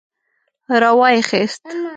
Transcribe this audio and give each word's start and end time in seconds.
را 0.81 0.91
وايي 0.99 1.21
خيست. 1.29 1.63